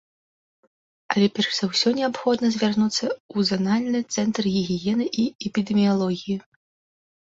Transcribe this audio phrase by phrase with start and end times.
[1.13, 6.45] Але перш за ўсё неабходна звярнуцца ў занальны цэнтр гігіены і эпідэміялогіі.